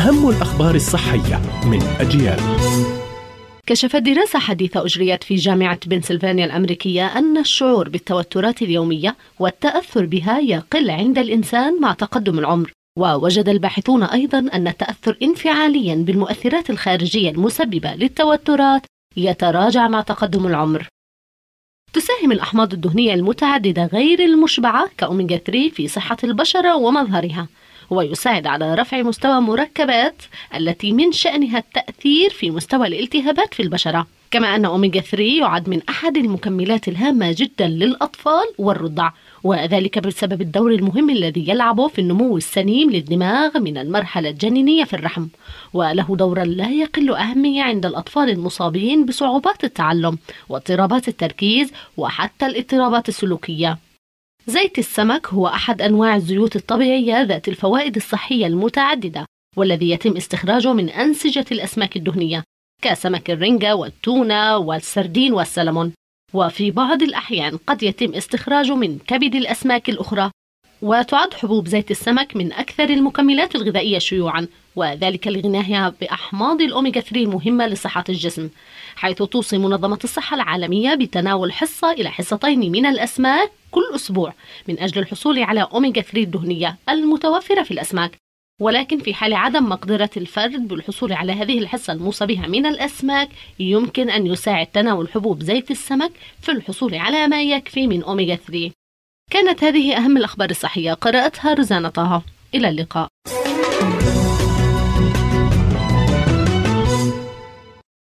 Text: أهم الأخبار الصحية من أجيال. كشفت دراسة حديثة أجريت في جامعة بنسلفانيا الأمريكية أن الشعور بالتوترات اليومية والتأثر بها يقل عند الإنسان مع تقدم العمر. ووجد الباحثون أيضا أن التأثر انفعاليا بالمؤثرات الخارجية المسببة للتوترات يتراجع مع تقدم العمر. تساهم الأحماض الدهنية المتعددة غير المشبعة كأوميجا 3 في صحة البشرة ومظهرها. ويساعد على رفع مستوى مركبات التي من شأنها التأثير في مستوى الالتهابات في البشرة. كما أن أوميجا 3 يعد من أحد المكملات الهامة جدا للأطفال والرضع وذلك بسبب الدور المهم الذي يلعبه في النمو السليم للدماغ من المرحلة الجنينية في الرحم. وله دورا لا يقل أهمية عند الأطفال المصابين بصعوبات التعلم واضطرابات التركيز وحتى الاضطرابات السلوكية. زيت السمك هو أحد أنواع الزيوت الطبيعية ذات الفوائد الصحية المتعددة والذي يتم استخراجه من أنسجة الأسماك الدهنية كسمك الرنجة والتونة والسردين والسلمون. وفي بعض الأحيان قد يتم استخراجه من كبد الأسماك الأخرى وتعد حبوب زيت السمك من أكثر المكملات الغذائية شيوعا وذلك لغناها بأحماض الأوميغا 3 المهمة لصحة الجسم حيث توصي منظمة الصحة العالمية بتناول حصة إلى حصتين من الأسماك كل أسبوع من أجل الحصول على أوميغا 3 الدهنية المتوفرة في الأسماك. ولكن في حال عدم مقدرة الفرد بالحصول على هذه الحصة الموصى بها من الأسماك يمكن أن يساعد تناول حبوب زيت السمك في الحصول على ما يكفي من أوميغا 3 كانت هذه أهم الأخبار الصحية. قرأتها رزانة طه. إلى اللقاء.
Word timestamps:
أهم 0.00 0.28
الأخبار 0.28 0.74
الصحية 0.74 1.40
من 1.64 1.82
أجيال. 2.00 2.40
كشفت 3.66 3.96
دراسة 3.96 4.38
حديثة 4.38 4.84
أجريت 4.84 5.24
في 5.24 5.34
جامعة 5.34 5.78
بنسلفانيا 5.86 6.44
الأمريكية 6.44 7.06
أن 7.06 7.38
الشعور 7.38 7.88
بالتوترات 7.88 8.62
اليومية 8.62 9.16
والتأثر 9.38 10.06
بها 10.06 10.38
يقل 10.38 10.90
عند 10.90 11.18
الإنسان 11.18 11.80
مع 11.80 11.92
تقدم 11.92 12.38
العمر. 12.38 12.72
ووجد 12.98 13.48
الباحثون 13.48 14.02
أيضا 14.02 14.38
أن 14.38 14.68
التأثر 14.68 15.16
انفعاليا 15.22 15.94
بالمؤثرات 15.94 16.70
الخارجية 16.70 17.30
المسببة 17.30 17.94
للتوترات 17.94 18.82
يتراجع 19.16 19.88
مع 19.88 20.00
تقدم 20.00 20.46
العمر. 20.46 20.88
تساهم 21.92 22.32
الأحماض 22.32 22.72
الدهنية 22.72 23.14
المتعددة 23.14 23.86
غير 23.86 24.20
المشبعة 24.24 24.90
كأوميجا 24.98 25.36
3 25.36 25.70
في 25.70 25.88
صحة 25.88 26.16
البشرة 26.24 26.76
ومظهرها. 26.76 27.48
ويساعد 27.90 28.46
على 28.46 28.74
رفع 28.74 29.02
مستوى 29.02 29.40
مركبات 29.40 30.22
التي 30.56 30.92
من 30.92 31.12
شأنها 31.12 31.58
التأثير 31.58 32.30
في 32.30 32.50
مستوى 32.50 32.86
الالتهابات 32.86 33.54
في 33.54 33.62
البشرة. 33.62 34.06
كما 34.30 34.56
أن 34.56 34.64
أوميجا 34.64 35.00
3 35.00 35.22
يعد 35.22 35.68
من 35.68 35.80
أحد 35.88 36.16
المكملات 36.16 36.88
الهامة 36.88 37.34
جدا 37.38 37.66
للأطفال 37.66 38.44
والرضع 38.58 39.10
وذلك 39.44 39.98
بسبب 39.98 40.40
الدور 40.40 40.70
المهم 40.70 41.10
الذي 41.10 41.48
يلعبه 41.48 41.88
في 41.88 42.00
النمو 42.00 42.36
السليم 42.36 42.90
للدماغ 42.90 43.58
من 43.58 43.78
المرحلة 43.78 44.28
الجنينية 44.28 44.84
في 44.84 44.94
الرحم. 44.94 45.26
وله 45.72 46.16
دورا 46.16 46.44
لا 46.44 46.70
يقل 46.70 47.14
أهمية 47.14 47.62
عند 47.62 47.86
الأطفال 47.86 48.30
المصابين 48.30 49.06
بصعوبات 49.06 49.64
التعلم 49.64 50.18
واضطرابات 50.48 51.08
التركيز 51.08 51.72
وحتى 51.96 52.46
الاضطرابات 52.46 53.08
السلوكية. 53.08 53.78
زيت 54.46 54.78
السمك 54.78 55.26
هو 55.26 55.46
أحد 55.46 55.82
أنواع 55.82 56.16
الزيوت 56.16 56.56
الطبيعية 56.56 57.22
ذات 57.22 57.48
الفوائد 57.48 57.96
الصحية 57.96 58.46
المتعددة 58.46 59.26
والذي 59.56 59.90
يتم 59.90 60.16
استخراجه 60.16 60.72
من 60.72 60.88
أنسجة 60.88 61.44
الأسماك 61.52 61.96
الدهنية 61.96 62.44
كسمك 62.82 63.30
الرنجة 63.30 63.74
والتونة 63.76 64.56
والسردين 64.56 65.32
والسلمون. 65.32 65.92
وفي 66.34 66.70
بعض 66.70 67.02
الأحيان 67.02 67.56
قد 67.56 67.82
يتم 67.82 68.14
استخراجه 68.14 68.74
من 68.74 68.98
كبد 68.98 69.34
الأسماك 69.34 69.88
الأخرى 69.88 70.30
وتعد 70.82 71.34
حبوب 71.34 71.68
زيت 71.68 71.90
السمك 71.90 72.36
من 72.36 72.52
أكثر 72.52 72.84
المكملات 72.84 73.54
الغذائية 73.54 73.98
شيوعا 73.98 74.46
وذلك 74.76 75.26
لغناها 75.26 75.94
بأحماض 76.00 76.60
الأوميغا 76.60 77.00
3 77.00 77.16
المهمة 77.16 77.66
لصحة 77.66 78.04
الجسم 78.08 78.48
حيث 78.96 79.22
توصي 79.22 79.58
منظمة 79.58 79.98
الصحة 80.04 80.34
العالمية 80.34 80.94
بتناول 80.94 81.52
حصة 81.52 81.90
إلى 81.90 82.10
حصتين 82.10 82.72
من 82.72 82.86
الأسماك 82.86 83.50
كل 83.70 83.82
أسبوع 83.94 84.34
من 84.68 84.78
أجل 84.78 85.02
الحصول 85.02 85.42
على 85.42 85.68
أوميغا 85.72 86.00
3 86.00 86.18
الدهنية 86.18 86.76
المتوفرة 86.88 87.62
في 87.62 87.70
الأسماك. 87.70 88.16
ولكن 88.60 88.98
في 88.98 89.14
حال 89.14 89.34
عدم 89.34 89.68
مقدرة 89.68 90.10
الفرد 90.16 90.68
بالحصول 90.68 91.12
على 91.12 91.32
هذه 91.32 91.58
الحصة 91.58 91.92
الموصى 91.92 92.26
بها 92.26 92.46
من 92.46 92.66
الأسماك 92.66 93.28
يمكن 93.58 94.10
أن 94.10 94.26
يساعد 94.26 94.66
تناول 94.66 95.08
حبوب 95.08 95.42
زيت 95.42 95.70
السمك 95.70 96.12
في 96.42 96.52
الحصول 96.52 96.94
على 96.94 97.28
ما 97.28 97.42
يكفي 97.42 97.86
من 97.86 98.02
أوميغا 98.02 98.34
3 98.34 98.70
كانت 99.30 99.64
هذه 99.64 99.96
أهم 99.96 100.16
الأخبار 100.16 100.50
الصحية. 100.50 100.92
قرأتها 100.92 101.54
رزانة 101.54 101.88
طه. 101.88 102.22
إلى 102.54 102.68
اللقاء. 102.68 103.09